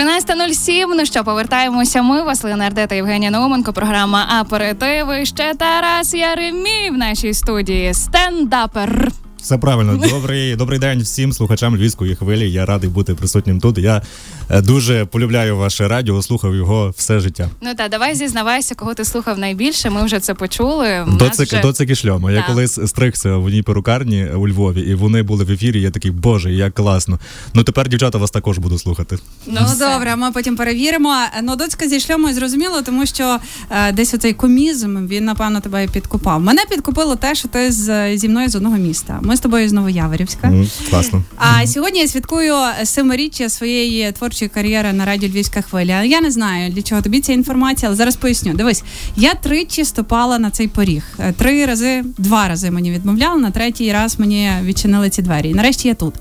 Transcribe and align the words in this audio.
13.07, 0.00 0.86
Ну 0.96 1.06
що, 1.06 1.24
повертаємося. 1.24 2.02
Ми 2.02 2.22
Василина 2.22 2.70
та 2.70 2.94
Євгенія 2.94 3.30
Науменко. 3.30 3.72
Програма 3.72 4.26
Аперитиви. 4.40 5.26
Ще 5.26 5.54
Тарас 5.54 6.14
Яремій 6.14 6.90
в 6.90 6.98
нашій 6.98 7.34
студії. 7.34 7.94
Стендапер. 7.94 9.12
Все 9.42 9.58
правильно. 9.58 9.96
Добрий 10.10 10.56
добрий 10.56 10.78
день 10.78 11.00
всім 11.02 11.32
слухачам 11.32 11.76
львівської 11.76 12.14
хвилі. 12.14 12.52
Я 12.52 12.66
радий 12.66 12.90
бути 12.90 13.14
присутнім 13.14 13.60
тут. 13.60 13.78
Я 13.78 14.02
е, 14.50 14.62
дуже 14.62 15.04
полюбляю 15.04 15.56
ваше 15.56 15.88
радіо, 15.88 16.22
слухав 16.22 16.54
його 16.54 16.94
все 16.96 17.20
життя. 17.20 17.48
Ну 17.60 17.74
та 17.74 17.88
давай 17.88 18.14
зізнавайся, 18.14 18.74
кого 18.74 18.94
ти 18.94 19.04
слухав 19.04 19.38
найбільше. 19.38 19.90
Ми 19.90 20.04
вже 20.04 20.20
це 20.20 20.34
почули. 20.34 21.06
Доцик, 21.18 21.48
вже... 21.48 21.60
доцик 21.60 21.90
і 21.90 21.94
шльома. 21.94 22.32
Я 22.32 22.42
колись 22.42 22.80
стригся 22.86 23.36
в 23.36 23.44
одній 23.44 23.62
перукарні 23.62 24.26
у 24.26 24.48
Львові, 24.48 24.80
і 24.80 24.94
вони 24.94 25.22
були 25.22 25.44
в 25.44 25.50
ефірі. 25.50 25.80
Я 25.80 25.90
такий, 25.90 26.10
боже, 26.10 26.52
як 26.52 26.74
класно. 26.74 27.18
Ну 27.54 27.62
тепер 27.64 27.88
дівчата 27.88 28.18
вас 28.18 28.30
також 28.30 28.58
буду 28.58 28.78
слухати. 28.78 29.18
Ну 29.46 29.60
все. 29.66 29.78
добре, 29.78 30.16
ми 30.16 30.32
потім 30.32 30.56
перевіримо. 30.56 31.14
Ну, 31.42 31.56
доцька 31.56 31.88
зі 31.88 32.00
шльомою 32.00 32.34
зрозуміло, 32.34 32.82
тому 32.82 33.06
що 33.06 33.38
е, 33.70 33.92
десь 33.92 34.14
оцей 34.14 34.32
комізм 34.32 35.06
він 35.06 35.24
напевно 35.24 35.60
тебе 35.60 35.88
підкупав. 35.88 36.40
Мене 36.40 36.62
підкупило 36.70 37.16
те, 37.16 37.34
що 37.34 37.48
ти 37.48 37.72
з 37.72 38.16
зі 38.16 38.28
мною 38.28 38.48
з 38.48 38.54
одного 38.54 38.76
міста. 38.76 39.20
Ми 39.30 39.36
з 39.36 39.40
тобою 39.40 39.68
з 39.68 39.72
Новояворівська. 39.72 40.48
М, 40.48 40.68
класно. 40.90 41.22
А 41.36 41.66
сьогодні 41.66 42.00
я 42.00 42.08
святкую 42.08 42.54
семиріччя 42.84 43.48
своєї 43.48 44.12
творчої 44.12 44.48
кар'єри 44.48 44.92
на 44.92 45.04
радіо 45.04 45.28
Львівська 45.28 45.62
хвиля. 45.62 46.02
Я 46.02 46.20
не 46.20 46.30
знаю 46.30 46.72
для 46.72 46.82
чого 46.82 47.02
тобі 47.02 47.20
ця 47.20 47.32
інформація, 47.32 47.88
але 47.88 47.96
зараз 47.96 48.16
поясню. 48.16 48.54
Дивись, 48.54 48.82
я 49.16 49.34
тричі 49.34 49.84
ступала 49.84 50.38
на 50.38 50.50
цей 50.50 50.68
поріг. 50.68 51.02
Е, 51.18 51.32
Три 51.32 51.66
рази, 51.66 52.04
два 52.18 52.48
рази 52.48 52.70
мені 52.70 52.90
відмовляли. 52.90 53.40
На 53.40 53.50
третій 53.50 53.92
раз 53.92 54.18
мені 54.18 54.50
відчинили 54.64 55.10
ці 55.10 55.22
двері. 55.22 55.48
І 55.50 55.54
нарешті 55.54 55.88
я 55.88 55.94
тут. 55.94 56.14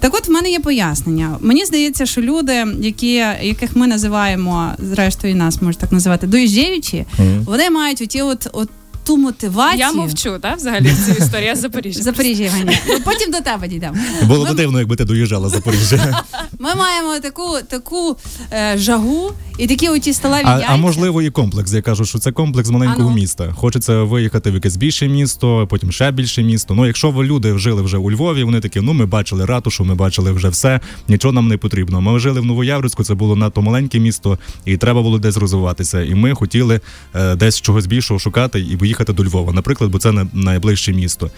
Так, 0.00 0.14
от 0.14 0.28
в 0.28 0.30
мене 0.30 0.50
є 0.50 0.60
пояснення. 0.60 1.36
Мені 1.40 1.64
здається, 1.64 2.06
що 2.06 2.20
люди, 2.20 2.66
які 2.80 3.12
яких 3.42 3.76
ми 3.76 3.86
називаємо, 3.86 4.70
зрештою, 4.78 5.36
нас 5.36 5.62
можуть 5.62 5.80
так 5.80 5.92
називати, 5.92 6.26
доїжджаючі, 6.26 7.04
Мгм. 7.18 7.42
вони 7.44 7.70
мають 7.70 8.00
оті 8.02 8.22
от, 8.22 8.48
от 8.52 8.68
ту 9.04 9.16
мотивацію. 9.16 9.78
Я 9.78 9.92
мовчу, 9.92 10.38
так, 10.42 10.56
взагалі 10.56 10.92
цю 11.06 11.12
історію. 11.24 11.56
З 11.56 11.60
Запоріжжя. 11.60 12.02
Запоріжжя 12.02 12.42
Євгенія. 12.42 12.78
Ну, 12.88 13.00
Потім 13.04 13.30
до 13.30 13.40
тебе 13.40 13.68
дійдемо. 13.68 13.96
Було 14.22 14.44
б 14.44 14.54
дивно, 14.54 14.78
якби 14.78 14.96
ти 14.96 15.04
доїжджала 15.04 15.48
з 15.48 15.52
Запоріжжя. 15.52 16.22
Ми 16.58 16.74
маємо 16.74 17.18
таку 17.18 17.58
таку 17.68 18.16
е, 18.52 18.74
жагу 18.78 19.32
і 19.62 19.66
такі 19.66 19.88
оті 19.88 20.12
сталеві 20.12 20.42
А, 20.46 20.50
яйця. 20.52 20.66
а 20.70 20.76
можливо 20.76 21.22
і 21.22 21.30
комплекс. 21.30 21.72
Я 21.72 21.82
кажу, 21.82 22.04
що 22.04 22.18
це 22.18 22.32
комплекс 22.32 22.70
маленького 22.70 23.08
Ану. 23.08 23.14
міста. 23.14 23.52
Хочеться 23.56 24.02
виїхати 24.02 24.50
в 24.50 24.54
якесь 24.54 24.76
більше 24.76 25.08
місто, 25.08 25.66
потім 25.70 25.92
ще 25.92 26.10
більше 26.10 26.42
місто. 26.42 26.74
Ну, 26.74 26.86
якщо 26.86 27.10
ви 27.10 27.24
люди 27.24 27.58
жили 27.58 27.82
вже 27.82 27.96
у 27.96 28.10
Львові, 28.10 28.42
вони 28.44 28.60
такі, 28.60 28.80
ну 28.80 28.92
ми 28.92 29.06
бачили 29.06 29.44
ратушу, 29.46 29.84
ми 29.84 29.94
бачили 29.94 30.32
вже 30.32 30.48
все, 30.48 30.80
нічого 31.08 31.32
нам 31.32 31.48
не 31.48 31.56
потрібно. 31.56 32.00
Ми 32.00 32.18
жили 32.18 32.40
в 32.40 32.44
Новояврську, 32.44 33.04
це 33.04 33.14
було 33.14 33.36
надто 33.36 33.62
маленьке 33.62 33.98
місто, 33.98 34.38
і 34.64 34.76
треба 34.76 35.02
було 35.02 35.18
десь 35.18 35.36
розвиватися. 35.36 36.02
І 36.02 36.14
ми 36.14 36.34
хотіли 36.34 36.80
е, 37.14 37.34
десь 37.36 37.60
чогось 37.60 37.86
більшого 37.86 38.20
шукати 38.20 38.60
і 38.60 38.76
поїхати 38.76 39.12
до 39.12 39.24
Львова, 39.24 39.52
наприклад, 39.52 39.90
бо 39.90 39.98
це 39.98 40.12
на- 40.12 40.26
найближче 40.32 40.92
місто. 40.92 41.30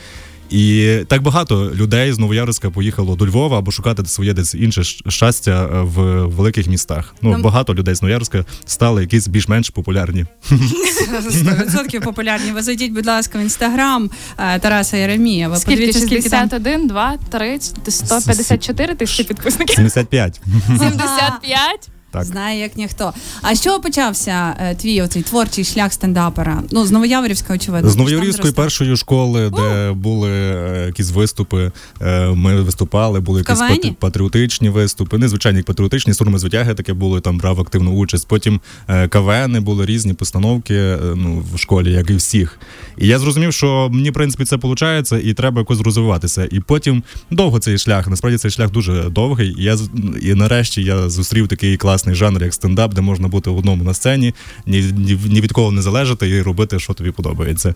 І 0.54 0.98
так 1.08 1.22
багато 1.22 1.70
людей 1.74 2.12
з 2.12 2.18
Новоярська 2.18 2.70
поїхало 2.70 3.16
до 3.16 3.26
Львова 3.26 3.58
або 3.58 3.70
шукати 3.70 4.04
своє 4.04 4.32
десь 4.32 4.54
інше 4.54 4.84
щастя 5.08 5.70
е, 5.72 5.80
в 5.80 6.26
великих 6.26 6.66
містах. 6.66 7.14
Ну 7.22 7.30
Нам- 7.30 7.42
багато 7.42 7.74
людей 7.74 7.94
з 7.94 8.02
Новоярська 8.02 8.44
стали 8.66 9.02
якісь 9.02 9.28
більш-менш 9.28 9.70
популярні. 9.70 10.26
100% 10.50 12.00
популярні. 12.04 12.52
Ви 12.52 12.62
зайдіть, 12.62 12.92
будь 12.92 13.06
ласка, 13.06 13.38
в 13.38 13.40
інстаграм 13.40 14.10
е, 14.38 14.58
Тараса 14.58 14.96
Єремія. 14.96 15.48
Ви 15.48 15.56
Скільки? 15.56 15.70
подивіться, 15.76 16.00
скільки 16.00 16.28
там 16.28 16.48
61, 16.50 16.88
2, 16.88 17.16
3, 17.30 17.60
154 17.88 18.94
тисячі 18.94 19.24
підписників. 19.24 19.76
75. 19.76 20.40
75? 20.66 21.90
Так. 22.14 22.24
знає 22.24 22.60
як 22.60 22.76
ніхто. 22.76 23.12
А 23.42 23.54
з 23.54 23.62
чого 23.62 23.80
почався 23.80 24.56
е, 24.60 24.74
твій 24.74 25.02
оцей 25.02 25.22
творчий 25.22 25.64
шлях 25.64 25.92
стендапера? 25.92 26.62
Ну 26.70 26.86
з 26.86 26.90
Новояворівська, 26.90 27.54
очевидно. 27.54 27.90
З 27.90 27.96
зростав. 28.42 28.64
першої 28.64 28.96
школи, 28.96 29.50
де 29.56 29.92
були 29.92 30.30
е, 30.30 30.84
якісь 30.86 31.10
виступи, 31.10 31.72
е, 32.02 32.26
ми 32.28 32.62
виступали, 32.62 33.20
були 33.20 33.40
якісь 33.40 33.58
пати- 33.88 33.96
патріотичні 33.98 34.68
виступи, 34.68 35.18
незвичайні 35.18 35.62
патріотичні, 35.62 36.14
сурми 36.14 36.38
звитяги 36.38 36.74
таке 36.74 36.92
були, 36.92 37.20
там 37.20 37.38
брав 37.38 37.60
активну 37.60 37.90
участь. 37.92 38.28
Потім 38.28 38.60
е, 38.88 39.08
КВНи 39.08 39.60
були 39.60 39.86
різні 39.86 40.12
постановки 40.14 40.74
е, 40.74 40.98
ну, 41.16 41.44
в 41.54 41.58
школі, 41.58 41.92
як 41.92 42.10
і 42.10 42.14
всіх. 42.14 42.58
І 42.98 43.06
я 43.06 43.18
зрозумів, 43.18 43.52
що 43.52 43.88
мені, 43.92 44.10
в 44.10 44.12
принципі, 44.12 44.44
це 44.44 44.56
виходить, 44.56 45.12
і 45.24 45.34
треба 45.34 45.60
якось 45.60 45.80
розвиватися. 45.80 46.48
І 46.52 46.60
потім 46.60 47.02
довго 47.30 47.58
цей 47.58 47.78
шлях. 47.78 48.08
Насправді 48.08 48.38
цей 48.38 48.50
шлях 48.50 48.70
дуже 48.70 49.02
довгий. 49.02 49.54
І 49.58 49.62
я 49.62 49.76
з- 49.76 49.90
і 50.22 50.34
нарешті 50.34 50.82
я 50.82 51.08
зустрів 51.08 51.48
такий 51.48 51.76
класний 51.76 52.03
жанр, 52.06 52.42
як 52.42 52.54
стендап, 52.54 52.94
де 52.94 53.00
можна 53.00 53.28
бути 53.28 53.50
в 53.50 53.56
одному 53.56 53.84
на 53.84 53.94
сцені, 53.94 54.34
ні, 54.66 54.92
ні, 54.96 55.18
ні 55.26 55.40
від 55.40 55.52
кого 55.52 55.72
не 55.72 55.82
залежати 55.82 56.28
і 56.28 56.42
робити, 56.42 56.78
що 56.78 56.94
тобі 56.94 57.10
подобається. 57.10 57.74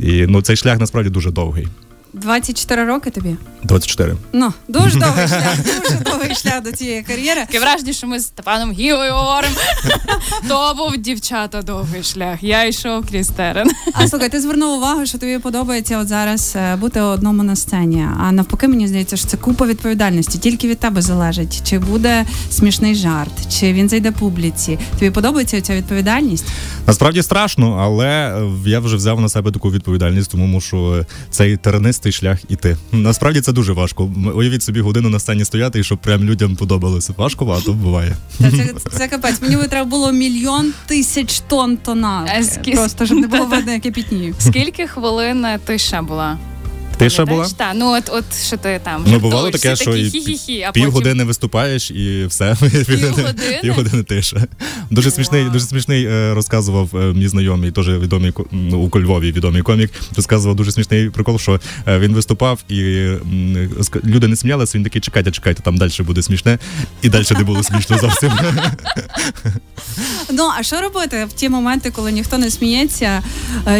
І 0.00 0.26
ну 0.26 0.42
цей 0.42 0.56
шлях 0.56 0.80
насправді 0.80 1.10
дуже 1.10 1.30
довгий. 1.30 1.68
24 2.12 2.84
роки 2.84 3.10
тобі. 3.10 3.36
24. 3.62 4.16
Ну 4.32 4.52
дуже 4.68 4.98
довгий 5.00 5.28
шлях, 5.28 5.56
дуже 5.82 5.98
довгий 6.04 6.34
шлях 6.34 6.62
до 6.62 6.72
цієї 6.72 7.02
кар'єри. 7.02 7.40
Таке 7.40 7.60
враження, 7.60 7.92
що 7.92 8.06
ми 8.06 8.20
з 8.20 8.24
Степаном 8.24 8.72
Гігою 8.72 9.12
говоримо. 9.12 9.54
То 10.48 10.74
був 10.76 10.96
дівчата 10.96 11.62
довгий 11.62 12.02
шлях. 12.02 12.42
Я 12.42 12.64
йшов 12.64 13.06
крізь 13.06 13.28
терен. 13.28 13.70
А 13.92 14.08
слухай, 14.08 14.28
ти 14.28 14.40
звернув 14.40 14.78
увагу, 14.78 15.06
що 15.06 15.18
тобі 15.18 15.38
подобається 15.38 15.98
от 15.98 16.08
зараз 16.08 16.52
е, 16.56 16.76
бути 16.76 17.00
одному 17.00 17.42
на 17.42 17.56
сцені. 17.56 18.06
А 18.20 18.32
навпаки, 18.32 18.68
мені 18.68 18.88
здається, 18.88 19.16
що 19.16 19.26
це 19.26 19.36
купа 19.36 19.66
відповідальності. 19.66 20.38
Тільки 20.38 20.68
від 20.68 20.78
тебе 20.78 21.02
залежить, 21.02 21.62
чи 21.70 21.78
буде 21.78 22.26
смішний 22.50 22.94
жарт, 22.94 23.58
чи 23.58 23.72
він 23.72 23.88
зайде 23.88 24.12
публіці. 24.12 24.78
Тобі 24.98 25.10
подобається 25.10 25.60
ця 25.60 25.74
відповідальність? 25.74 26.44
Насправді 26.86 27.22
страшно, 27.22 27.72
але 27.80 28.06
е, 28.06 28.50
я 28.66 28.80
вже 28.80 28.96
взяв 28.96 29.20
на 29.20 29.28
себе 29.28 29.50
таку 29.50 29.70
відповідальність, 29.70 30.30
тому 30.30 30.46
мушу 30.46 31.06
цей 31.30 31.56
теренистий 32.00 32.12
шлях 32.12 32.38
іти. 32.48 32.76
Насправді 32.92 33.40
це 33.40 33.52
дуже 33.52 33.72
важко. 33.72 34.10
Уявіть 34.34 34.62
собі 34.62 34.80
годину 34.80 35.08
на 35.08 35.18
сцені 35.18 35.44
стояти, 35.44 35.80
і 35.80 35.84
щоб 35.84 35.98
прям 35.98 36.24
людям 36.24 36.56
подобалося. 36.56 37.14
Важкувато 37.16 37.72
буває. 37.84 38.16
Та 38.38 38.50
це, 38.50 38.74
це 38.98 39.08
капець. 39.08 39.42
Мені 39.42 39.56
би 39.56 39.68
треба 39.68 39.90
було 39.90 40.12
мільйон 40.12 40.72
тисяч 40.86 41.40
тонн 41.40 41.76
тона. 41.76 42.26
А 42.28 42.70
Просто 42.72 43.06
щоб 43.06 43.18
не 43.18 43.26
було 43.26 43.46
видно, 43.50 43.72
як 43.72 43.86
я 43.86 43.92
пітнію. 43.92 44.34
Скільки 44.38 44.86
хвилин 44.86 45.46
ти 45.64 45.78
ще 45.78 46.02
була? 46.02 46.38
Ти 47.00 47.10
ще 47.10 47.24
була? 47.24 47.46
Так, 47.56 47.72
ну 47.74 47.92
от, 47.92 48.04
от 48.12 48.24
що 48.46 48.56
ти 48.56 48.80
там. 48.84 49.04
Ну, 49.06 49.18
бувало 49.18 49.50
таке, 49.50 49.76
що 49.76 49.84
потім 49.84 50.72
Півгодини 50.72 51.24
виступаєш 51.24 51.90
і 51.90 52.26
все. 52.28 52.56
Півгодини? 53.62 54.02
Тиша. 54.08 54.46
Дуже 54.90 55.10
смішний, 55.10 55.44
дуже 55.44 55.66
смішний 55.66 56.04
е, 56.04 56.34
розказував 56.34 56.96
е, 56.96 56.98
мій 56.98 57.28
знайомий, 57.28 57.70
теж 57.70 57.88
відомий 57.88 58.32
у 58.72 59.00
Львові 59.00 59.32
відомий 59.32 59.62
комік. 59.62 59.90
Розказував 60.16 60.56
дуже 60.56 60.72
смішний 60.72 61.10
прикол, 61.10 61.38
що 61.38 61.60
е, 61.86 61.98
він 61.98 62.14
виступав 62.14 62.58
і 62.68 63.08
люди 64.04 64.28
не 64.28 64.36
сміялися. 64.36 64.78
Він 64.78 64.84
такий, 64.84 65.00
чекайте, 65.00 65.30
чекайте, 65.30 65.62
там 65.62 65.76
далі 65.76 65.92
буде 66.00 66.22
смішне, 66.22 66.58
і 67.02 67.08
далі 67.08 67.24
не 67.30 67.44
було 67.44 67.62
смішно 67.62 67.98
зовсім. 67.98 68.32
Ну 70.32 70.50
а 70.58 70.62
що 70.62 70.80
робити 70.80 71.26
в 71.30 71.32
ті 71.32 71.48
моменти, 71.48 71.90
коли 71.90 72.12
ніхто 72.12 72.38
не 72.38 72.50
сміється? 72.50 73.22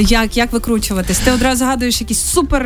Як, 0.01 0.37
як 0.37 0.53
викручуватись? 0.53 1.19
Ти 1.19 1.31
одразу 1.31 1.59
згадуєш 1.59 2.01
якісь 2.01 2.21
супер 2.21 2.63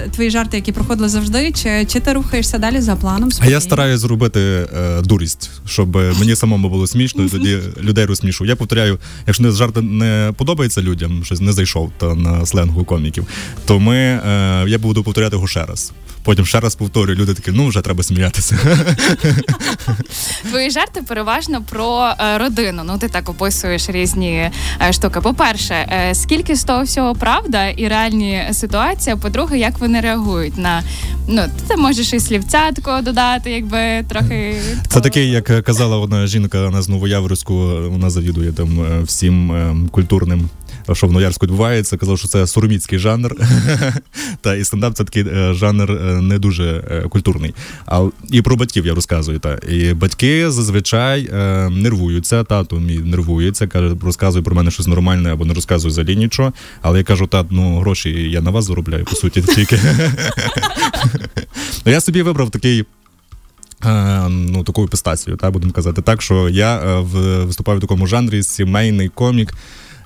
твої 0.00 0.30
жарти, 0.30 0.56
які 0.56 0.72
проходили 0.72 1.08
завжди, 1.08 1.52
чи, 1.52 1.84
чи 1.84 2.00
ти 2.00 2.12
рухаєшся 2.12 2.58
далі 2.58 2.80
за 2.80 2.96
планом? 2.96 3.30
А 3.40 3.46
я 3.46 3.60
стараюсь 3.60 4.00
зробити 4.00 4.40
е, 4.40 5.02
дурість, 5.02 5.50
щоб 5.66 5.96
мені 5.96 6.36
самому 6.36 6.68
було 6.68 6.86
смішно, 6.86 7.24
і 7.24 7.28
тоді 7.28 7.58
людей 7.82 8.04
розсмішу. 8.04 8.44
Я 8.44 8.56
повторяю, 8.56 8.98
якщо 9.26 9.42
не 9.42 9.50
жарт 9.50 9.76
не 9.82 10.32
подобається 10.36 10.82
людям, 10.82 11.24
щось 11.24 11.40
не 11.40 11.52
зайшов 11.52 11.92
та 11.98 12.14
на 12.14 12.46
сленгу 12.46 12.84
коміків, 12.84 13.26
то 13.66 13.80
ми 13.80 13.96
е, 13.96 14.64
я 14.68 14.78
буду 14.78 15.02
повторяти 15.02 15.36
його 15.36 15.46
ще 15.46 15.66
раз. 15.66 15.92
Потім 16.28 16.46
ще 16.46 16.60
раз 16.60 16.74
повторюю, 16.74 17.18
люди 17.18 17.34
такі, 17.34 17.50
ну 17.50 17.66
вже 17.66 17.80
треба 17.80 18.02
сміятися. 18.02 18.58
Твої 20.48 20.70
жарти 20.70 21.02
переважно 21.02 21.62
про 21.62 22.12
е, 22.20 22.38
родину. 22.38 22.82
Ну, 22.84 22.98
ти 22.98 23.08
так 23.08 23.28
описуєш 23.28 23.90
різні 23.90 24.50
е, 24.88 24.92
штуки. 24.92 25.20
По-перше, 25.20 25.74
е, 25.74 26.14
скільки 26.14 26.56
з 26.56 26.64
того 26.64 26.82
всього 26.82 27.14
правда 27.14 27.66
і 27.66 27.88
реальні 27.88 28.42
ситуації. 28.52 29.16
По-друге, 29.16 29.58
як 29.58 29.78
вони 29.88 30.00
реагують 30.00 30.58
на 30.58 30.82
ну, 31.28 31.42
ти 31.68 31.76
можеш 31.76 32.12
і 32.12 32.20
слівця 32.20 32.72
такого 32.72 33.02
додати, 33.02 33.50
якби 33.50 34.04
трохи. 34.08 34.54
Це 34.88 35.00
такий, 35.00 35.30
як 35.30 35.44
казала 35.44 35.96
одна 35.98 36.26
жінка, 36.26 36.64
вона 36.64 36.82
з 36.82 36.88
Новояврську, 36.88 37.54
вона 37.90 38.10
завідує 38.10 38.52
там 38.52 38.80
е, 38.80 39.02
всім 39.02 39.52
е, 39.52 39.76
культурним. 39.90 40.48
Що 40.94 41.06
в 41.06 41.12
Новоярську 41.12 41.46
відбувається, 41.46 41.96
казав, 41.96 42.18
що 42.18 42.28
це 42.28 42.46
сороміцький 42.46 42.98
жанр. 42.98 43.36
та 44.40 44.54
і 44.54 44.64
стендап 44.64 44.94
це 44.94 45.04
такий 45.04 45.24
е, 45.28 45.54
жанр 45.54 45.90
е, 45.90 46.20
не 46.22 46.38
дуже 46.38 46.84
е, 46.90 47.00
культурний. 47.08 47.54
А 47.86 48.08
і 48.30 48.42
про 48.42 48.56
батьків 48.56 48.86
я 48.86 48.94
розказую. 48.94 49.38
Та 49.38 49.54
і 49.54 49.94
батьки 49.94 50.50
зазвичай 50.50 51.30
нервуються. 51.70 52.44
Тато 52.44 52.76
мій 52.76 52.98
нервується, 52.98 53.66
каже, 53.66 53.94
розказує 54.02 54.44
про 54.44 54.56
мене 54.56 54.70
щось 54.70 54.86
нормальне 54.86 55.32
або 55.32 55.44
не 55.44 55.54
розказує 55.54 55.90
взагалі 55.90 56.16
нічого. 56.16 56.52
Але 56.82 56.98
я 56.98 57.04
кажу, 57.04 57.26
тат, 57.26 57.46
ну 57.50 57.80
гроші 57.80 58.10
я 58.10 58.40
на 58.40 58.50
вас 58.50 58.64
заробляю, 58.64 59.04
по 59.04 59.16
суті, 59.16 59.42
тільки. 59.54 59.80
Ну, 61.86 61.92
я 61.92 62.00
собі 62.00 62.22
вибрав 62.22 62.50
такий 62.50 62.84
ну, 64.28 64.64
такою 64.64 64.88
пистацією, 64.88 65.36
та 65.36 65.50
будемо 65.50 65.72
казати 65.72 66.02
так, 66.02 66.22
що 66.22 66.48
я 66.48 67.00
виступаю 67.00 67.78
в 67.78 67.80
такому 67.80 68.06
жанрі 68.06 68.42
сімейний 68.42 69.08
комік. 69.08 69.54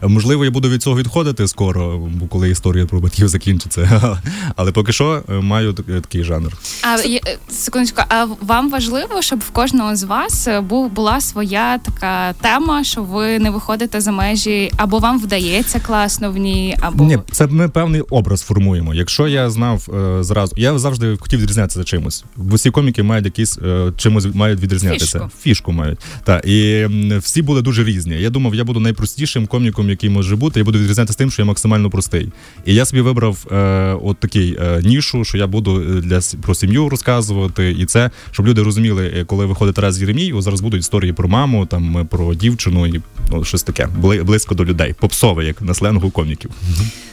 Можливо, 0.02 0.44
я 0.44 0.50
буду 0.50 0.68
від 0.68 0.82
цього 0.82 0.96
відходити 0.96 1.48
скоро, 1.48 1.98
бо 1.98 2.26
коли 2.26 2.50
історія 2.50 2.86
про 2.86 3.00
батьків 3.00 3.28
закінчиться. 3.28 4.18
Але 4.56 4.72
поки 4.72 4.92
що 4.92 5.22
е, 5.28 5.32
маю 5.32 5.72
такий 5.72 6.24
жанр. 6.24 6.56
А 6.82 6.96
е, 6.96 7.20
секундочку, 7.50 8.02
а 8.08 8.26
вам 8.40 8.70
важливо, 8.70 9.22
щоб 9.22 9.38
в 9.38 9.50
кожного 9.50 9.96
з 9.96 10.02
вас 10.02 10.48
е, 10.48 10.60
була 10.94 11.20
своя 11.20 11.78
така 11.78 12.32
тема, 12.32 12.84
що 12.84 13.02
ви 13.02 13.38
не 13.38 13.50
виходите 13.50 14.00
за 14.00 14.12
межі, 14.12 14.70
або 14.76 14.98
вам 14.98 15.18
вдається 15.18 15.80
класно 15.80 16.32
в 16.32 16.36
ній, 16.36 16.76
або 16.80 17.04
ні, 17.04 17.18
це 17.30 17.46
ми 17.46 17.68
певний 17.68 18.00
образ 18.00 18.42
формуємо. 18.42 18.94
Якщо 18.94 19.28
я 19.28 19.50
знав 19.50 19.88
е, 19.94 20.22
зразу, 20.22 20.54
я 20.56 20.78
завжди 20.78 21.16
хотів 21.20 21.40
відрізнятися 21.40 21.78
за 21.78 21.84
чимось. 21.84 22.24
Бо 22.36 22.56
всі 22.56 22.70
коміки 22.70 23.02
мають 23.02 23.24
якісь 23.24 23.58
е, 23.58 23.92
чимось 23.96 24.26
мають 24.34 24.60
відрізнятися. 24.60 25.18
Фішку, 25.18 25.30
Фішку 25.42 25.72
мають. 25.72 25.98
Так, 26.24 26.46
і 26.46 26.86
всі 27.18 27.42
були 27.42 27.62
дуже 27.62 27.84
різні. 27.84 28.14
Я 28.14 28.30
думав, 28.30 28.54
я 28.54 28.64
буду 28.64 28.80
найпростішим 28.80 29.46
коміком 29.46 29.91
який 29.92 30.10
може 30.10 30.36
бути, 30.36 30.60
я 30.60 30.64
буду 30.64 30.78
відрізнятися 30.78 31.18
тим, 31.18 31.30
що 31.30 31.42
я 31.42 31.46
максимально 31.46 31.90
простий. 31.90 32.32
І 32.64 32.74
я 32.74 32.84
собі 32.84 33.00
вибрав 33.00 33.46
е, 33.52 33.56
от 34.02 34.18
такий 34.18 34.56
е, 34.60 34.82
нішу, 34.84 35.24
що 35.24 35.38
я 35.38 35.46
буду 35.46 35.80
е, 35.80 36.00
для 36.00 36.20
про 36.42 36.54
сім'ю 36.54 36.88
розказувати, 36.88 37.76
і 37.78 37.86
це 37.86 38.10
щоб 38.30 38.46
люди 38.46 38.62
розуміли, 38.62 39.12
е, 39.16 39.24
коли 39.24 39.46
виходить 39.46 39.74
Тарас 39.74 40.00
Єремій, 40.00 40.34
зараз 40.38 40.60
будуть 40.60 40.80
історії 40.80 41.12
про 41.12 41.28
маму, 41.28 41.66
там 41.66 42.06
про 42.10 42.34
дівчину 42.34 42.86
і 42.86 43.00
ну, 43.30 43.44
щось 43.44 43.62
таке 43.62 43.86
близько 44.22 44.54
до 44.54 44.64
людей, 44.64 44.94
попсове, 45.00 45.44
як 45.44 45.62
на 45.62 45.74
сленгу 45.74 46.10
коміків. 46.10 46.50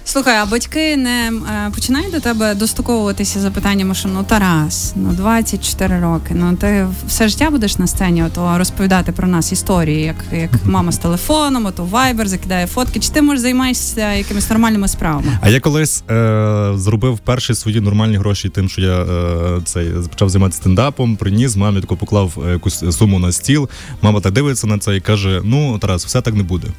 Слухай, 0.09 0.37
а 0.37 0.45
батьки 0.45 0.97
не 0.97 1.31
е, 1.67 1.71
починають 1.75 2.11
до 2.11 2.19
тебе 2.19 2.55
достуковуватися 2.55 3.39
запитаннями, 3.39 3.95
що 3.95 4.09
ну 4.09 4.23
Тарас, 4.23 4.93
ну 4.95 5.09
24 5.09 5.99
роки. 5.99 6.33
Ну 6.35 6.55
ти 6.55 6.87
все 7.07 7.27
життя 7.27 7.49
будеш 7.49 7.77
на 7.77 7.87
сцені, 7.87 8.23
ото 8.23 8.57
розповідати 8.57 9.11
про 9.11 9.27
нас 9.27 9.51
історії, 9.51 10.01
як 10.01 10.15
як 10.31 10.49
мама 10.65 10.91
з 10.91 10.97
телефоном, 10.97 11.65
ото 11.65 11.83
вайбер 11.85 12.27
закидає 12.27 12.67
фотки. 12.67 12.99
Чи 12.99 13.09
ти 13.09 13.21
можеш 13.21 13.41
займаєшся 13.41 14.13
якимись 14.13 14.49
нормальними 14.49 14.87
справами? 14.87 15.39
А 15.41 15.49
я 15.49 15.59
колись 15.59 16.03
е, 16.09 16.71
зробив 16.75 17.19
перші 17.19 17.53
свої 17.53 17.81
нормальні 17.81 18.17
гроші, 18.17 18.49
тим, 18.49 18.69
що 18.69 18.81
я 18.81 19.01
е, 19.01 19.61
цей 19.65 19.89
почав 20.09 20.29
займатися 20.29 20.61
стендапом, 20.61 21.15
приніс 21.15 21.55
мамі 21.55 21.81
тако 21.81 21.95
поклав 21.95 22.37
якусь 22.51 22.83
суму 22.97 23.19
на 23.19 23.31
стіл. 23.31 23.69
Мама 24.01 24.21
так 24.21 24.33
дивиться 24.33 24.67
на 24.67 24.77
це 24.77 24.95
і 24.95 25.01
каже: 25.01 25.41
Ну 25.43 25.79
Тарас, 25.79 26.05
все 26.05 26.21
так 26.21 26.33
не 26.33 26.43
буде. 26.43 26.67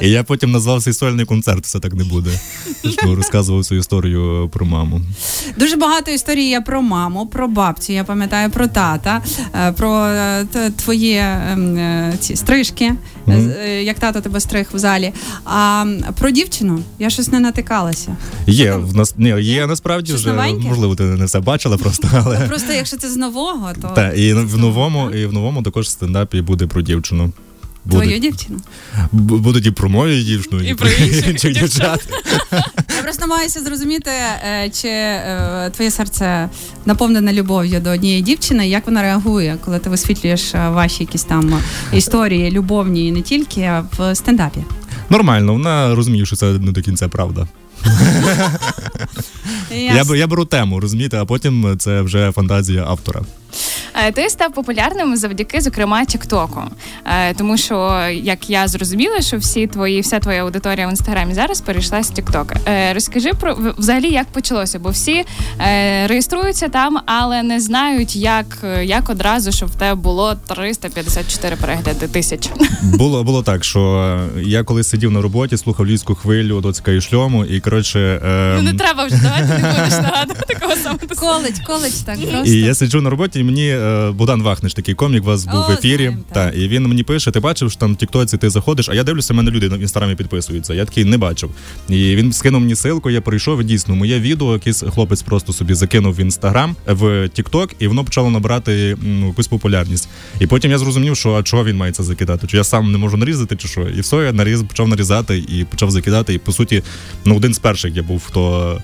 І 0.00 0.10
я 0.10 0.22
потім 0.22 0.53
назвав 0.54 0.82
цей 0.82 0.92
сольний 0.92 1.26
концерт, 1.26 1.64
все 1.64 1.80
так 1.80 1.94
не 1.94 2.04
буде. 2.04 2.30
Ну, 3.04 3.14
розказував 3.14 3.64
свою 3.64 3.80
історію 3.80 4.50
про 4.52 4.66
маму. 4.66 5.00
Дуже 5.58 5.76
багато 5.76 6.10
історій 6.10 6.44
є 6.44 6.60
про 6.60 6.82
маму, 6.82 7.26
про 7.26 7.48
бабцю. 7.48 7.92
Я 7.92 8.04
пам'ятаю 8.04 8.50
про 8.50 8.66
тата, 8.66 9.22
е, 9.54 9.72
про 9.72 10.06
е, 10.06 10.46
твої 10.76 11.16
ем, 11.16 11.76
е, 11.76 12.14
ці 12.20 12.36
стрижки, 12.36 12.92
mm-hmm. 13.26 13.80
як 13.80 13.98
тато 13.98 14.20
тебе 14.20 14.40
стриг 14.40 14.66
в 14.72 14.78
залі. 14.78 15.12
А 15.44 15.84
про 16.18 16.30
дівчину 16.30 16.82
я 16.98 17.10
щось 17.10 17.28
не 17.28 17.40
натикалася. 17.40 18.16
Є 18.46 18.74
в 18.74 18.96
нас 18.96 19.14
ні, 19.18 19.34
є 19.40 19.66
насправді 19.66 20.08
щось 20.08 20.20
вже 20.20 20.32
новеньке? 20.32 20.68
можливо, 20.68 20.94
ти 20.94 21.02
не 21.02 21.24
все 21.24 21.40
бачила 21.40 21.76
просто, 21.76 22.08
але 22.12 22.38
просто 22.38 22.72
якщо 22.72 22.96
це 22.96 23.10
з 23.10 23.16
нового, 23.16 23.70
то 23.82 23.88
так, 23.88 24.18
і 24.18 24.32
в 24.34 24.58
новому, 24.58 25.10
і 25.10 25.26
в 25.26 25.32
новому 25.32 25.62
також 25.62 25.90
стендапі 25.90 26.40
буде 26.40 26.66
про 26.66 26.82
дівчину. 26.82 27.32
Твою 27.90 28.18
дівчину? 28.18 28.58
Будуть 29.12 29.66
і 29.66 29.70
про 29.70 29.88
мою 29.88 30.22
дівчину, 30.22 30.62
і, 30.62 30.70
і 30.70 30.74
про 30.74 30.88
інших 30.90 31.52
дівчат. 31.52 32.08
Я 32.96 33.02
просто 33.02 33.20
намагаюся 33.20 33.60
зрозуміти, 33.60 34.10
е, 34.10 34.70
чи 34.70 34.88
е, 34.88 35.70
твоє 35.74 35.90
серце 35.90 36.48
наповнене 36.86 37.32
любов'ю 37.32 37.80
до 37.80 37.90
однієї 37.90 38.22
дівчини, 38.22 38.68
як 38.68 38.86
вона 38.86 39.02
реагує, 39.02 39.56
коли 39.64 39.78
ти 39.78 39.90
висвітлюєш 39.90 40.54
е, 40.54 40.68
ваші 40.68 41.02
якісь 41.02 41.24
там 41.24 41.60
історії, 41.92 42.50
любовні 42.50 43.08
і 43.08 43.12
не 43.12 43.22
тільки 43.22 43.72
в 43.98 44.14
стендапі. 44.14 44.64
Нормально, 45.10 45.52
вона 45.52 45.94
розуміє, 45.94 46.26
що 46.26 46.36
це 46.36 46.46
не 46.52 46.72
до 46.72 46.82
кінця 46.82 47.08
правда. 47.08 47.48
Я 49.70 50.04
я 50.16 50.26
беру 50.26 50.44
тему, 50.44 50.80
розумієте, 50.80 51.18
а 51.20 51.24
потім 51.24 51.76
це 51.78 52.02
вже 52.02 52.32
фантазія 52.32 52.84
автора. 52.84 53.22
Е, 53.94 54.12
ти 54.12 54.30
став 54.30 54.52
популярним 54.52 55.16
завдяки, 55.16 55.60
зокрема, 55.60 56.04
Тіктоку. 56.04 56.62
Е, 57.06 57.34
тому 57.34 57.56
що, 57.56 58.08
як 58.12 58.50
я 58.50 58.68
зрозуміла, 58.68 59.20
що 59.20 59.38
всі 59.38 59.66
твої, 59.66 60.00
вся 60.00 60.18
твоя 60.18 60.42
аудиторія 60.42 60.86
в 60.86 60.90
інстаграмі 60.90 61.34
зараз 61.34 61.60
перейшла 61.60 62.02
з 62.02 62.10
Тіктока. 62.10 62.56
Е, 62.68 62.94
розкажи 62.94 63.30
про 63.40 63.56
взагалі, 63.78 64.10
як 64.10 64.26
почалося, 64.26 64.78
бо 64.78 64.90
всі 64.90 65.24
реєструються 66.06 66.68
там, 66.68 66.98
але 67.06 67.42
не 67.42 67.60
знають, 67.60 68.16
як 68.16 68.46
як 68.82 69.10
одразу, 69.10 69.52
щоб 69.52 69.68
в 69.68 69.74
тебе 69.74 69.94
було 69.94 70.34
354 70.34 71.56
перегляди 71.56 72.08
тисяч. 72.08 72.50
Було 72.82 73.24
було 73.24 73.42
так, 73.42 73.64
що 73.64 74.20
я 74.42 74.62
коли 74.62 74.84
сидів 74.84 75.10
на 75.10 75.22
роботі, 75.22 75.56
слухав 75.56 75.86
львівську 75.86 76.14
хвилю 76.14 76.60
доцька 76.60 76.92
і 76.92 77.00
шльому, 77.00 77.44
і 77.44 77.60
коротше. 77.60 78.20
Ем... 78.24 78.56
Ну 78.56 78.62
не 78.62 78.78
треба 78.78 79.04
вже 79.04 79.16
давайте 79.22 79.58
не 79.58 79.68
будеш 79.72 79.90
нагадувати 80.02 80.54
такого 80.54 80.76
самого. 80.76 80.98
Коледж, 81.16 81.58
коледж 81.66 81.92
так 81.92 82.30
просто. 82.30 82.52
І 82.52 82.60
я 82.60 82.74
сиджу 82.74 83.00
на 83.00 83.10
роботі, 83.10 83.43
і 83.44 83.46
мені 83.46 83.74
Е, 83.84 84.10
Богдан 84.10 84.42
Вахнич, 84.42 84.74
такий 84.74 84.94
комік, 84.94 85.22
у 85.22 85.26
вас 85.26 85.44
був 85.44 85.60
О, 85.60 85.68
в 85.68 85.70
ефірі. 85.70 85.96
Знаємо, 85.96 86.18
та, 86.32 86.50
і 86.50 86.68
він 86.68 86.86
мені 86.86 87.02
пише: 87.02 87.30
ти 87.30 87.40
бачив, 87.40 87.70
що 87.70 87.80
там 87.80 87.94
в 87.94 87.96
Тіктоці 87.96 88.36
ти 88.36 88.50
заходиш, 88.50 88.88
а 88.88 88.94
я 88.94 89.04
дивлюся, 89.04 89.34
мене 89.34 89.50
люди 89.50 89.68
в 89.68 89.80
інстаграмі 89.80 90.14
підписуються. 90.14 90.74
Я 90.74 90.84
такий 90.84 91.04
не 91.04 91.18
бачив. 91.18 91.50
І 91.88 92.16
він 92.16 92.32
скинув 92.32 92.60
мені 92.60 92.74
силку, 92.74 93.10
я 93.10 93.20
прийшов. 93.20 93.60
і 93.60 93.64
Дійсно, 93.64 93.96
моє 93.96 94.20
відео, 94.20 94.52
якийсь 94.52 94.84
хлопець 94.94 95.22
просто 95.22 95.52
собі 95.52 95.74
закинув 95.74 96.14
в 96.14 96.20
інстаграм 96.20 96.76
в 96.86 97.28
Тікток, 97.28 97.70
і 97.78 97.86
воно 97.86 98.04
почало 98.04 98.30
набирати 98.30 98.96
ну, 99.02 99.26
якусь 99.26 99.48
популярність. 99.48 100.08
І 100.40 100.46
потім 100.46 100.70
я 100.70 100.78
зрозумів, 100.78 101.16
що 101.16 101.34
а 101.34 101.42
чого 101.42 101.64
він 101.64 101.76
має 101.76 101.92
це 101.92 102.02
закидати? 102.02 102.46
Чи 102.46 102.56
я 102.56 102.64
сам 102.64 102.92
не 102.92 102.98
можу 102.98 103.16
нарізати, 103.16 103.56
чи 103.56 103.68
що? 103.68 103.80
І 103.80 104.00
все, 104.00 104.16
я 104.16 104.32
наріз 104.32 104.62
почав 104.62 104.88
нарізати 104.88 105.38
і 105.38 105.64
почав 105.64 105.90
закидати. 105.90 106.34
І 106.34 106.38
по 106.38 106.52
суті, 106.52 106.82
ну 107.24 107.36
один 107.36 107.54
з 107.54 107.58
перших 107.58 107.96
я 107.96 108.02
був, 108.02 108.22
хто 108.26 108.80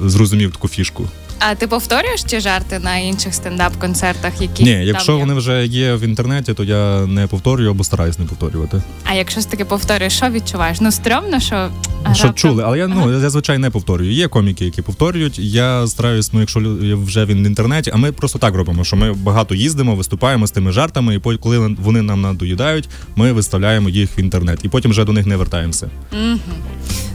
зрозумів 0.00 0.52
таку 0.52 0.68
фішку. 0.68 1.08
А 1.38 1.54
ти 1.54 1.66
повторюєш 1.66 2.22
ті 2.22 2.40
жарти 2.40 2.78
на 2.78 2.96
інших 2.96 3.34
стендап-концертах, 3.34 4.42
які 4.42 4.64
ні, 4.64 4.70
якщо 4.70 5.12
є? 5.12 5.18
вони 5.18 5.34
вже 5.34 5.66
є 5.66 5.94
в 5.94 6.02
інтернеті, 6.02 6.54
то 6.54 6.64
я 6.64 7.06
не 7.06 7.26
повторюю 7.26 7.70
або 7.70 7.84
стараюсь 7.84 8.18
не 8.18 8.24
повторювати. 8.24 8.82
А 9.04 9.14
якщо 9.14 9.40
ж 9.40 9.50
таки 9.50 9.64
повторюєш, 9.64 10.12
що 10.12 10.28
відчуваєш? 10.28 10.80
Ну 10.80 10.92
стрьомно, 10.92 11.40
що 11.40 11.68
Щоб 12.12 12.34
чули, 12.34 12.62
але 12.66 12.78
я 12.78 12.88
ну 12.88 13.20
я 13.22 13.30
звичайно 13.30 13.62
не 13.62 13.70
повторюю. 13.70 14.12
Є 14.12 14.28
коміки, 14.28 14.64
які 14.64 14.82
повторюють. 14.82 15.38
Я 15.38 15.86
стараюсь, 15.86 16.32
ну 16.32 16.40
якщо 16.40 16.60
вже 17.06 17.24
він 17.24 17.44
в 17.44 17.46
інтернеті, 17.46 17.90
а 17.94 17.96
ми 17.96 18.12
просто 18.12 18.38
так 18.38 18.54
робимо, 18.54 18.84
що 18.84 18.96
ми 18.96 19.12
багато 19.12 19.54
їздимо, 19.54 19.94
виступаємо 19.94 20.46
з 20.46 20.50
тими 20.50 20.72
жартами, 20.72 21.14
і 21.14 21.20
коли 21.20 21.58
вони 21.58 22.02
нам 22.02 22.20
надоїдають, 22.20 22.88
ми 23.16 23.32
виставляємо 23.32 23.88
їх 23.88 24.18
в 24.18 24.20
інтернет, 24.20 24.60
і 24.62 24.68
потім 24.68 24.90
вже 24.90 25.04
до 25.04 25.12
них 25.12 25.26
не 25.26 25.36
вертаємося. 25.36 25.90
Угу. 26.12 26.38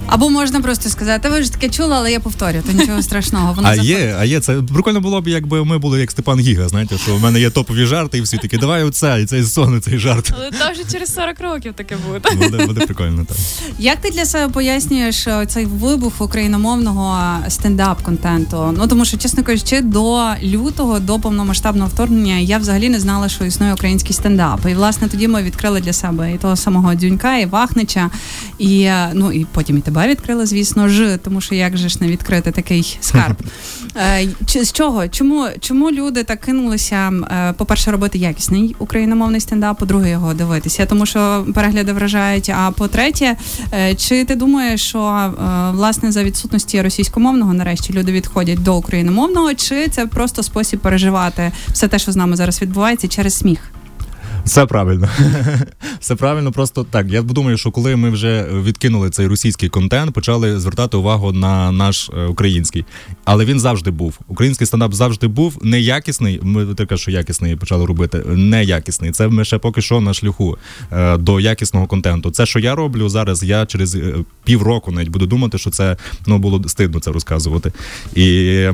Або 0.07 0.29
можна 0.29 0.61
просто 0.61 0.89
сказати, 0.89 1.29
ви 1.29 1.43
ж 1.43 1.51
таке 1.51 1.69
чули, 1.69 1.95
але 1.95 2.11
я 2.11 2.19
повторю, 2.19 2.63
то 2.65 2.71
нічого 2.71 3.01
страшного. 3.03 3.53
Воно 3.53 3.67
а 3.67 3.75
є, 3.75 4.15
а 4.19 4.25
є 4.25 4.39
це 4.39 4.61
прикольно 4.73 5.01
було 5.01 5.21
б, 5.21 5.27
якби 5.27 5.65
ми 5.65 5.77
були 5.77 5.99
як 5.99 6.11
Степан 6.11 6.39
Гіга. 6.39 6.69
Знаєте, 6.69 6.97
що 6.97 7.15
в 7.15 7.21
мене 7.21 7.39
є 7.39 7.49
топові 7.49 7.85
жарти, 7.85 8.17
і 8.17 8.21
всі 8.21 8.37
такі, 8.37 8.57
давай 8.57 8.83
оце, 8.83 9.21
і 9.21 9.25
цей 9.25 9.43
сон, 9.43 9.77
і 9.77 9.79
цей 9.79 9.99
жарт. 9.99 10.33
Але 10.37 10.51
то 10.51 10.71
вже 10.71 10.91
через 10.91 11.13
40 11.13 11.39
років 11.39 11.73
таке 11.73 11.95
буде. 12.07 12.35
Буде 12.35 12.65
буде 12.65 12.85
прикольно. 12.85 13.25
так. 13.25 13.37
Як 13.79 14.01
ти 14.01 14.09
для 14.09 14.25
себе 14.25 14.53
пояснюєш 14.53 15.27
е, 15.27 15.45
цей 15.45 15.65
вибух 15.65 16.21
україномовного 16.21 17.37
стендап-контенту? 17.47 18.75
Ну 18.77 18.87
тому 18.87 19.05
що, 19.05 19.17
чесно 19.17 19.43
кажучи, 19.43 19.81
до 19.81 20.25
лютого, 20.43 20.99
до 20.99 21.19
повномасштабного 21.19 21.89
вторгнення, 21.89 22.37
я 22.37 22.57
взагалі 22.57 22.89
не 22.89 22.99
знала, 22.99 23.29
що 23.29 23.45
існує 23.45 23.73
український 23.73 24.13
стендап. 24.13 24.59
І 24.69 24.73
власне 24.73 25.07
тоді 25.07 25.27
ми 25.27 25.43
відкрили 25.43 25.81
для 25.81 25.93
себе 25.93 26.33
і 26.33 26.37
того 26.37 26.55
самого 26.55 26.95
Дзюнька, 26.95 27.37
і 27.37 27.45
Вахнича, 27.45 28.09
і 28.57 28.81
е, 28.81 29.11
ну 29.13 29.31
і 29.31 29.45
потім 29.45 29.77
і 29.77 29.81
тебе 29.81 29.92
відкрили, 30.07 30.45
звісно 30.45 30.89
ж, 30.89 31.17
тому 31.23 31.41
що 31.41 31.55
як 31.55 31.77
же 31.77 31.89
ж 31.89 31.97
не 32.01 32.07
відкрити 32.07 32.51
такий 32.51 32.97
скарб. 33.01 33.35
Е, 33.97 34.27
з 34.63 34.71
чого? 34.71 35.07
Чому 35.07 35.47
чому 35.59 35.91
люди 35.91 36.23
так 36.23 36.41
кинулися, 36.41 37.11
е, 37.31 37.53
по-перше, 37.53 37.91
робити 37.91 38.17
якісний 38.17 38.75
україномовний 38.79 39.41
стендап, 39.41 39.79
по-друге, 39.79 40.09
його 40.09 40.33
дивитися, 40.33 40.85
тому 40.85 41.05
що 41.05 41.45
перегляди 41.55 41.93
вражають. 41.93 42.49
А 42.49 42.71
по-третє, 42.71 43.37
е, 43.73 43.95
чи 43.95 44.25
ти 44.25 44.35
думаєш, 44.35 44.81
що 44.81 45.33
власне 45.73 46.11
за 46.11 46.23
відсутності 46.23 46.81
російськомовного 46.81 47.53
нарешті 47.53 47.93
люди 47.93 48.11
відходять 48.11 48.63
до 48.63 48.75
україномовного, 48.75 49.53
чи 49.53 49.87
це 49.87 50.05
просто 50.05 50.43
спосіб 50.43 50.79
переживати 50.79 51.51
все 51.71 51.87
те, 51.87 51.99
що 51.99 52.11
з 52.11 52.15
нами 52.15 52.35
зараз 52.35 52.61
відбувається, 52.61 53.07
через 53.07 53.33
сміх? 53.33 53.71
Все 54.45 54.65
правильно. 54.65 55.09
Все 55.99 56.15
правильно, 56.15 56.51
просто 56.51 56.83
так. 56.83 57.07
Я 57.09 57.21
думаю, 57.21 57.57
що 57.57 57.71
коли 57.71 57.95
ми 57.95 58.09
вже 58.09 58.47
відкинули 58.63 59.09
цей 59.09 59.27
російський 59.27 59.69
контент, 59.69 60.13
почали 60.13 60.59
звертати 60.59 60.97
увагу 60.97 61.31
на 61.31 61.71
наш 61.71 62.09
е, 62.17 62.25
український. 62.25 62.85
Але 63.25 63.45
він 63.45 63.59
завжди 63.59 63.91
був. 63.91 64.19
Український 64.27 64.67
стендап 64.67 64.93
завжди 64.93 65.27
був 65.27 65.59
неякісний. 65.61 66.39
Ми 66.43 66.65
таке, 66.65 66.97
що 66.97 67.11
якісний 67.11 67.55
почали 67.55 67.85
робити. 67.85 68.23
Неякісний. 68.27 69.11
Це 69.11 69.27
ми 69.27 69.45
ще 69.45 69.57
поки 69.57 69.81
що 69.81 70.01
на 70.01 70.13
шляху 70.13 70.57
е, 70.91 71.17
до 71.17 71.39
якісного 71.39 71.87
контенту. 71.87 72.31
Це, 72.31 72.45
що 72.45 72.59
я 72.59 72.75
роблю 72.75 73.09
зараз, 73.09 73.43
я 73.43 73.65
через 73.65 73.95
е, 73.95 74.15
півроку 74.43 74.91
навіть 74.91 75.09
буду 75.09 75.25
думати, 75.25 75.57
що 75.57 75.69
це 75.69 75.97
ну 76.27 76.37
було 76.37 76.61
стидно 76.67 76.99
це 76.99 77.11
розказувати. 77.11 77.71
І 78.15 78.67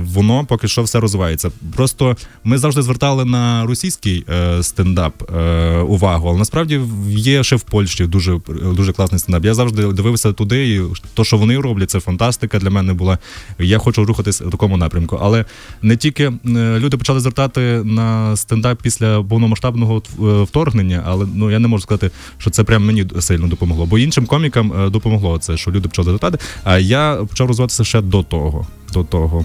воно 0.00 0.44
поки 0.44 0.68
що 0.68 0.82
все 0.82 1.00
розвивається. 1.00 1.50
Просто 1.76 2.16
ми 2.44 2.58
завжди 2.58 2.82
звертали 2.82 3.24
на 3.24 3.66
російський 3.66 4.24
е, 4.28 4.62
стендап 4.90 5.36
е, 5.36 5.78
увагу, 5.78 6.28
але 6.28 6.38
насправді 6.38 6.80
є 7.08 7.44
ще 7.44 7.56
в 7.56 7.62
Польщі 7.62 8.06
дуже 8.06 8.40
дуже 8.74 8.92
класний 8.92 9.18
стендап. 9.18 9.44
Я 9.44 9.54
завжди 9.54 9.92
дивився 9.92 10.32
туди, 10.32 10.68
і 10.68 10.82
то, 11.14 11.24
що 11.24 11.36
вони 11.36 11.58
роблять, 11.58 11.90
це 11.90 12.00
фантастика 12.00 12.58
для 12.58 12.70
мене 12.70 12.92
була. 12.92 13.18
Я 13.58 13.78
хочу 13.78 14.04
рухатись 14.04 14.40
в 14.40 14.50
такому 14.50 14.76
напрямку. 14.76 15.18
Але 15.22 15.44
не 15.82 15.96
тільки 15.96 16.24
е, 16.24 16.32
люди 16.78 16.96
почали 16.96 17.20
звертати 17.20 17.60
на 17.84 18.36
стендап 18.36 18.82
після 18.82 19.22
повномасштабного 19.22 19.96
е, 19.96 20.42
вторгнення, 20.42 21.02
але 21.06 21.26
ну 21.34 21.50
я 21.50 21.58
не 21.58 21.68
можу 21.68 21.82
сказати, 21.82 22.10
що 22.38 22.50
це 22.50 22.64
прям 22.64 22.86
мені 22.86 23.06
сильно 23.20 23.46
допомогло. 23.48 23.86
Бо 23.86 23.98
іншим 23.98 24.26
комікам 24.26 24.90
допомогло 24.90 25.38
це, 25.38 25.56
що 25.56 25.70
люди 25.70 25.88
почали 25.88 26.08
звертати. 26.08 26.38
А 26.64 26.78
я 26.78 27.14
почав 27.28 27.48
розвиватися 27.48 27.84
ще 27.84 28.00
до 28.00 28.22
того. 28.22 28.66
До 28.92 29.04
того. 29.04 29.44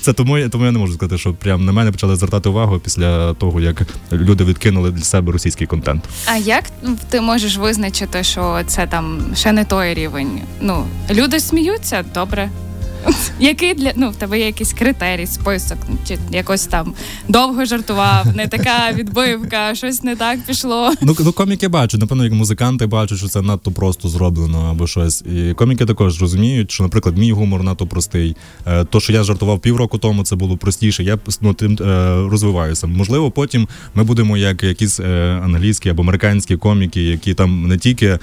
Це 0.00 0.12
тому 0.12 0.48
тому 0.48 0.64
я 0.64 0.70
не 0.72 0.78
можу 0.78 0.92
сказати, 0.94 1.18
що 1.18 1.34
прям 1.34 1.64
на 1.64 1.72
мене 1.72 1.92
почали 1.92 2.16
звертати 2.16 2.48
увагу 2.48 2.78
після 2.78 3.34
того, 3.34 3.60
як 3.60 3.82
люди 4.12 4.44
відкинули 4.44 4.90
для 4.90 5.02
себе 5.02 5.32
російський 5.32 5.66
контент. 5.66 6.04
А 6.26 6.36
як 6.36 6.64
ти 7.10 7.20
можеш 7.20 7.56
визначити, 7.56 8.24
що 8.24 8.60
це 8.66 8.86
там 8.86 9.20
ще 9.34 9.52
не 9.52 9.64
той 9.64 9.94
рівень? 9.94 10.40
Ну 10.60 10.86
люди 11.10 11.40
сміються 11.40 12.04
добре. 12.14 12.50
Який 13.40 13.74
для 13.74 13.92
ну 13.96 14.10
в 14.10 14.16
тебе 14.16 14.38
є 14.38 14.46
якийсь 14.46 14.72
критерій, 14.72 15.26
список, 15.26 15.78
чи 16.08 16.18
якось 16.30 16.66
там 16.66 16.94
довго 17.28 17.64
жартував, 17.64 18.36
не 18.36 18.48
така 18.48 18.92
відбивка, 18.92 19.74
щось 19.74 20.02
не 20.02 20.16
так 20.16 20.40
пішло. 20.46 20.92
Ну 21.02 21.16
ну 21.20 21.32
коміки 21.32 21.68
бачать, 21.68 22.00
напевно, 22.00 22.24
як 22.24 22.32
музиканти 22.32 22.86
бачать, 22.86 23.18
що 23.18 23.28
це 23.28 23.42
надто 23.42 23.70
просто 23.70 24.08
зроблено 24.08 24.68
або 24.70 24.86
щось. 24.86 25.22
І 25.22 25.54
коміки 25.54 25.86
також 25.86 26.20
розуміють, 26.20 26.70
що, 26.70 26.82
наприклад, 26.82 27.18
мій 27.18 27.32
гумор 27.32 27.62
надто 27.62 27.86
простий. 27.86 28.36
Е, 28.66 28.84
то, 28.84 29.00
що 29.00 29.12
я 29.12 29.22
жартував 29.22 29.60
півроку 29.60 29.98
тому, 29.98 30.22
це 30.24 30.36
було 30.36 30.56
простіше. 30.56 31.04
Я 31.04 31.18
ну, 31.40 31.54
тим 31.54 31.78
е, 31.80 31.84
розвиваюся. 32.30 32.86
Можливо, 32.86 33.30
потім 33.30 33.68
ми 33.94 34.04
будемо 34.04 34.36
як 34.36 34.62
якісь 34.62 35.00
е, 35.00 35.40
англійські 35.44 35.88
або 35.88 36.02
американські 36.02 36.56
коміки, 36.56 37.02
які 37.02 37.34
там 37.34 37.68
не 37.68 37.78
тільки 37.78 38.18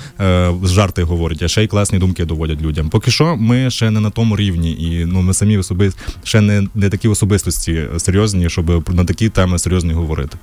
жарти 0.63 1.03
говорять, 1.03 1.41
а 1.41 1.48
ще 1.48 1.63
й 1.63 1.67
класні 1.67 2.00
думки 2.00 2.25
доводять 2.25 2.62
людям. 2.62 2.89
Поки 2.89 3.12
що 3.12 3.36
ми 3.38 3.69
ще 3.69 3.91
не 3.91 4.00
на 4.00 4.10
тому 4.10 4.38
рівні 4.38 4.66
серйозні, 4.67 5.01
і 5.01 5.05
ну 5.05 5.21
ми 5.21 5.33
самі 5.33 5.57
особи 5.57 5.91
ще 6.24 6.41
не 6.41 6.67
не 6.75 6.89
такі 6.89 7.07
особистості 7.07 7.83
серйозні, 7.97 8.50
щоб 8.50 8.89
на 8.89 9.05
такі 9.05 9.29
теми 9.29 9.59
серйозні 9.59 9.93
говорити. 9.93 10.38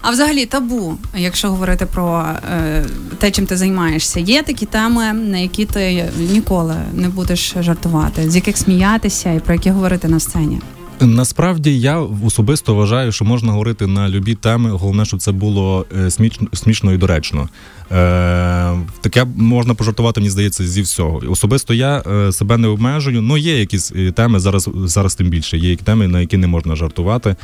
А 0.00 0.10
взагалі 0.10 0.46
табу, 0.46 0.98
якщо 1.16 1.48
говорити 1.48 1.86
про 1.86 2.24
е, 2.52 2.84
те, 3.18 3.30
чим 3.30 3.46
ти 3.46 3.56
займаєшся, 3.56 4.20
є 4.20 4.42
такі 4.42 4.66
теми, 4.66 5.12
на 5.12 5.38
які 5.38 5.64
ти 5.64 6.10
ніколи 6.32 6.74
не 6.94 7.08
будеш 7.08 7.54
жартувати, 7.60 8.30
з 8.30 8.36
яких 8.36 8.56
сміятися 8.56 9.32
і 9.32 9.40
про 9.40 9.54
які 9.54 9.70
говорити 9.70 10.08
на 10.08 10.20
сцені. 10.20 10.60
Насправді 11.06 11.80
я 11.80 11.98
особисто 12.00 12.74
вважаю, 12.74 13.12
що 13.12 13.24
можна 13.24 13.52
говорити 13.52 13.86
на 13.86 14.08
любі 14.08 14.34
теми. 14.34 14.70
Головне, 14.70 15.04
щоб 15.04 15.20
це 15.20 15.32
було 15.32 15.86
е, 15.98 16.10
смішно, 16.10 16.48
смішно 16.52 16.92
і 16.92 16.96
доречно. 16.96 17.48
Е, 17.92 18.78
Таке 19.00 19.24
можна 19.36 19.74
пожартувати, 19.74 20.20
мені 20.20 20.30
здається, 20.30 20.66
зі 20.66 20.82
всього. 20.82 21.22
Особисто 21.28 21.74
я 21.74 22.02
е, 22.06 22.32
себе 22.32 22.56
не 22.56 22.68
обмежую. 22.68 23.22
Ну 23.22 23.36
є 23.36 23.60
якісь 23.60 23.92
е, 23.96 24.12
теми 24.12 24.40
зараз, 24.40 24.68
зараз 24.74 25.14
тим 25.14 25.28
більше. 25.28 25.58
Є 25.58 25.76
теми, 25.76 26.08
на 26.08 26.20
які 26.20 26.36
не 26.36 26.46
можна 26.46 26.76
жартувати. 26.76 27.36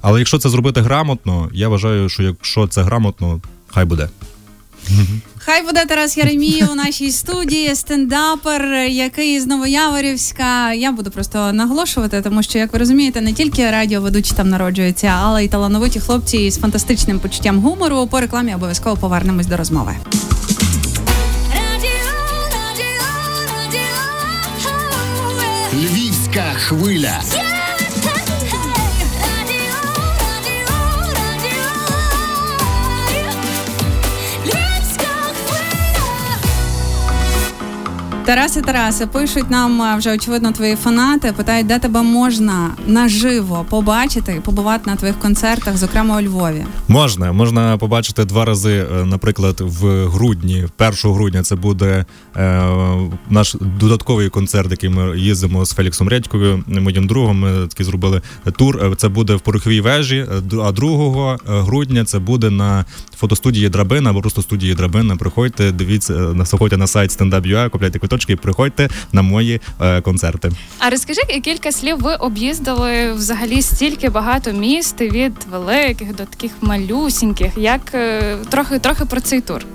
Але 0.00 0.18
якщо 0.18 0.38
це 0.38 0.48
зробити 0.48 0.80
грамотно, 0.80 1.48
я 1.52 1.68
вважаю, 1.68 2.08
що 2.08 2.22
якщо 2.22 2.66
це 2.66 2.82
грамотно, 2.82 3.40
хай 3.68 3.84
буде. 3.84 4.08
Хай 5.46 5.62
буде 5.62 5.84
Тарас 5.84 6.16
Яремій 6.16 6.64
у 6.72 6.74
нашій 6.74 7.10
студії, 7.10 7.74
стендапер, 7.74 8.74
який 8.74 9.40
з 9.40 9.46
Новояворівська. 9.46 10.72
Я 10.72 10.92
буду 10.92 11.10
просто 11.10 11.52
наголошувати, 11.52 12.22
тому 12.22 12.42
що, 12.42 12.58
як 12.58 12.72
ви 12.72 12.78
розумієте, 12.78 13.20
не 13.20 13.32
тільки 13.32 13.70
радіоведучі 13.70 14.32
там 14.36 14.48
народжуються, 14.48 15.06
але 15.22 15.44
й 15.44 15.48
талановиті 15.48 16.00
хлопці 16.00 16.50
з 16.50 16.58
фантастичним 16.58 17.20
почуттям 17.20 17.58
гумору. 17.58 18.06
По 18.06 18.20
рекламі 18.20 18.54
обов'язково 18.54 18.96
повернемось 18.96 19.46
до 19.46 19.56
розмови. 19.56 19.96
Львівська 25.74 26.44
хвиля. 26.56 27.20
Тараси, 38.26 38.62
Тараси, 38.62 39.06
пишуть 39.06 39.50
нам 39.50 39.98
вже 39.98 40.14
очевидно 40.14 40.52
твої 40.52 40.76
фанати. 40.76 41.32
Питають, 41.36 41.66
де 41.66 41.78
тебе 41.78 42.02
можна 42.02 42.70
наживо 42.86 43.66
побачити, 43.70 44.40
побувати 44.44 44.90
на 44.90 44.96
твоїх 44.96 45.18
концертах, 45.18 45.76
зокрема 45.76 46.18
у 46.18 46.22
Львові. 46.22 46.66
Можна, 46.88 47.32
можна 47.32 47.76
побачити 47.76 48.24
два 48.24 48.44
рази. 48.44 48.86
Е, 49.00 49.04
наприклад, 49.04 49.60
в 49.60 50.06
грудні, 50.06 50.66
1 50.78 51.12
грудня, 51.12 51.42
це 51.42 51.56
буде 51.56 52.04
е, 52.36 52.62
наш 53.30 53.56
додатковий 53.80 54.28
концерт, 54.28 54.70
який 54.70 54.90
ми 54.90 55.18
їздимо 55.18 55.64
з 55.64 55.72
Феліксом 55.72 56.08
Редькою, 56.08 56.64
моїм 56.66 57.06
другом. 57.06 57.38
Ми 57.38 57.66
таки 57.66 57.84
зробили 57.84 58.22
тур. 58.56 58.78
Е, 58.84 58.94
це 58.96 59.08
буде 59.08 59.34
в 59.34 59.40
пороховій 59.40 59.80
вежі. 59.80 60.16
Е, 60.16 60.56
а 60.64 60.72
2 60.72 61.38
грудня 61.46 62.04
це 62.04 62.18
буде 62.18 62.50
на 62.50 62.84
фотостудії 63.16 63.68
Драбина 63.68 64.10
або 64.10 64.20
просто 64.20 64.42
студії 64.42 64.74
Драбина. 64.74 65.16
Приходьте, 65.16 65.72
дивіться, 65.72 66.44
заходьте 66.44 66.76
на 66.76 66.86
сайт 66.86 67.10
Stand.ua, 67.10 67.70
купляйте 67.70 67.98
квиток 67.98 68.15
квиточки 68.16 68.36
приходьте 68.36 68.88
на 69.12 69.22
мої 69.22 69.60
е, 69.80 70.00
концерти. 70.00 70.50
А 70.78 70.90
розкажи 70.90 71.20
кілька 71.44 71.72
слів. 71.72 71.96
Ви 72.00 72.14
об'їздили 72.14 73.12
взагалі 73.12 73.62
стільки 73.62 74.08
багато 74.08 74.52
міст 74.52 75.00
від 75.00 75.32
великих 75.50 76.14
до 76.14 76.24
таких 76.24 76.52
малюсіньких. 76.60 77.52
Як 77.56 77.80
е, 77.94 78.36
трохи 78.48 78.78
трохи 78.78 79.04
про 79.04 79.20
цей 79.20 79.40
тур? 79.40 79.66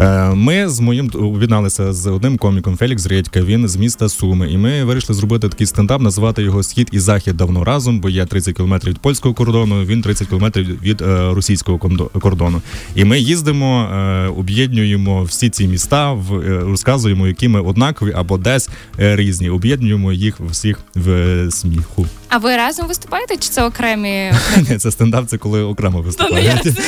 Е, 0.00 0.28
ми 0.34 0.68
з 0.68 0.80
моїм 0.80 1.10
об'єдналися 1.14 1.92
з 1.92 2.06
одним 2.06 2.38
коміком 2.38 2.76
Фелікс 2.76 3.06
Редька. 3.06 3.40
Він 3.40 3.68
з 3.68 3.76
міста 3.76 4.08
Суми, 4.08 4.52
і 4.52 4.58
ми 4.58 4.84
вирішили 4.84 5.18
зробити 5.18 5.48
такий 5.48 5.66
стендап, 5.66 6.00
називати 6.00 6.42
його 6.42 6.62
Схід 6.62 6.88
і 6.92 6.98
Захід 6.98 7.36
давно 7.36 7.64
разом, 7.64 8.00
бо 8.00 8.08
я 8.08 8.26
30 8.26 8.56
кілометрів 8.56 8.92
від 8.92 8.98
польського 8.98 9.34
кордону. 9.34 9.84
Він 9.84 10.02
30 10.02 10.28
кілометрів 10.28 10.82
від 10.82 11.00
е, 11.00 11.34
російського 11.34 11.78
кордону. 12.20 12.62
І 12.94 13.04
ми 13.04 13.18
їздимо, 13.18 13.82
е, 13.82 14.28
об'єднуємо 14.28 15.22
всі 15.22 15.50
ці 15.50 15.68
міста, 15.68 16.12
в 16.12 16.30
розказуємо, 16.64 17.26
які 17.26 17.48
ми 17.48 17.60
однакові 17.84 18.12
або 18.16 18.38
десь 18.38 18.68
різні. 18.98 19.50
Об'єднуємо 19.50 20.12
їх 20.12 20.40
всіх 20.40 20.80
в 20.94 21.50
сміху. 21.50 22.06
А 22.28 22.38
ви 22.38 22.56
разом 22.56 22.88
виступаєте? 22.88 23.36
Чи 23.36 23.48
це 23.48 23.64
окремі? 23.64 24.32
Ні, 24.70 24.78
це 24.78 24.90
стендап, 24.90 25.26
це 25.26 25.38
коли 25.38 25.62
окремо 25.62 26.00
виступають. 26.02 26.62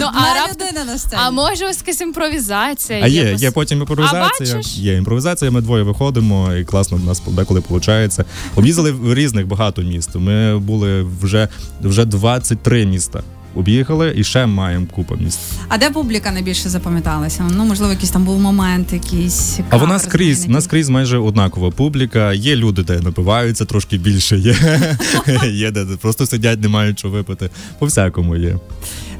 Ну, 0.00 0.06
а 0.06 0.50
людина 0.50 0.84
на 0.84 0.98
сцені. 0.98 1.22
А 1.24 1.30
може 1.30 1.64
якась 1.64 2.00
імпровізація? 2.00 3.00
А 3.02 3.06
є, 3.06 3.34
є 3.38 3.50
потім 3.50 3.78
імпровізація. 3.78 4.60
Є 4.62 4.96
імпровізація, 4.96 5.50
ми 5.50 5.60
двоє 5.60 5.82
виходимо, 5.82 6.54
і 6.54 6.64
класно 6.64 6.96
в 6.96 7.04
нас 7.04 7.22
деколи 7.28 7.62
виходить. 7.68 8.18
Об'їздили 8.56 8.92
в 8.92 9.14
різних 9.14 9.46
багато 9.46 9.82
міст. 9.82 10.14
Ми 10.14 10.58
були 10.58 11.02
вже 11.02 11.48
вже 11.82 12.04
23 12.04 12.86
міста 12.86 13.22
об'їхали 13.56 14.12
і 14.16 14.24
ще 14.24 14.46
маємо 14.46 14.86
купу 14.86 15.16
місць. 15.16 15.38
А 15.68 15.78
де 15.78 15.90
публіка 15.90 16.30
найбільше 16.30 16.68
запам'яталася? 16.68 17.48
Ну 17.56 17.64
можливо, 17.64 17.92
якийсь 17.92 18.10
там 18.10 18.24
був 18.24 18.40
момент, 18.40 18.92
якийсь 18.92 19.60
а 19.70 19.76
вона 19.76 19.98
скрізь 19.98 20.48
на 20.48 20.60
скрізь 20.60 20.88
майже 20.88 21.18
однакова 21.18 21.70
публіка. 21.70 22.32
Є 22.32 22.56
люди, 22.56 22.82
де 22.82 23.00
напиваються 23.00 23.64
трошки 23.64 23.98
більше. 23.98 24.38
Є 24.38 24.56
є 25.52 25.70
де 25.70 25.84
просто 25.84 26.26
сидять, 26.26 26.60
не 26.60 26.68
мають 26.68 26.98
що 26.98 27.08
випити. 27.08 27.50
По 27.78 27.86
всякому 27.86 28.36
є. 28.36 28.56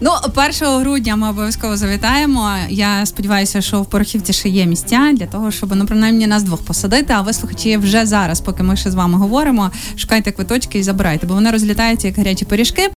Ну, 0.01 0.11
1 0.35 0.69
грудня 0.81 1.17
ми 1.17 1.31
обов'язково 1.31 1.77
завітаємо. 1.77 2.55
Я 2.69 3.07
сподіваюся, 3.07 3.61
що 3.61 3.83
в 3.83 3.91
Порохівці 3.91 4.33
ще 4.33 4.49
є 4.49 4.67
місця 4.67 5.13
для 5.15 5.27
того, 5.27 5.51
щоб 5.51 5.77
ну 5.77 5.87
принаймні 5.87 6.27
нас 6.27 6.43
двох 6.43 6.65
посадити. 6.65 7.13
А 7.13 7.21
ви 7.21 7.33
слухачі 7.33 7.77
вже 7.77 8.07
зараз, 8.07 8.41
поки 8.41 8.63
ми 8.63 8.77
ще 8.77 8.91
з 8.91 8.95
вами 8.95 9.19
говоримо, 9.19 9.71
шукайте 9.97 10.33
квиточки 10.33 10.79
і 10.79 10.83
забирайте, 10.83 11.27
бо 11.27 11.35
вони 11.35 11.51
розлітаються 11.51 12.07
як 12.07 12.17
гарячі 12.17 12.45
пиріжки. 12.45 12.83